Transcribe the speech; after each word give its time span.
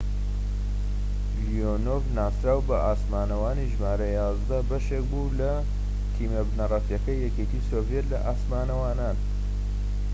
لیۆنۆڤ 1.45 2.01
ناسراو 2.17 2.59
بە 2.69 2.75
ئاسمانەوانی 2.87 3.71
ژمارە 3.73 4.07
١١ 4.19 4.57
بەشێك 4.69 5.03
بوو 5.11 5.35
لە 5.39 5.51
تیمە 6.13 6.41
بنەڕەتیەکەی 6.49 7.23
یەکێتی 7.25 7.65
سۆڤیەت 7.69 8.05
لە 8.11 8.17
ئاسمانەوانان 8.25 9.17